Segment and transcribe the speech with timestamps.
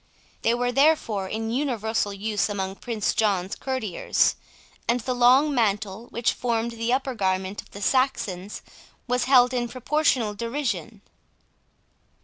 [0.41, 4.35] They were therefore in universal use among Prince John's courtiers;
[4.87, 8.63] and the long mantle, which formed the upper garment of the Saxons,
[9.07, 11.03] was held in proportional derision.